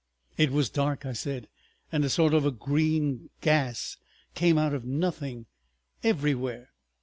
.""It 0.37 0.49
was 0.49 0.71
dark," 0.71 1.05
I 1.05 1.13
said, 1.13 1.47
"and 1.91 2.03
a 2.03 2.09
sort 2.09 2.33
of 2.33 2.57
green 2.59 3.29
gas 3.39 3.97
came 4.33 4.57
out 4.57 4.73
of 4.73 4.83
nothing 4.83 5.45
everywhere. 6.03 6.71